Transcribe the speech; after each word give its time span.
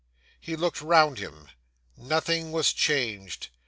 He 0.39 0.55
looked 0.55 0.81
round 0.81 1.19
him. 1.19 1.47
Nothing 1.95 2.51
was 2.51 2.73
changed. 2.73 3.49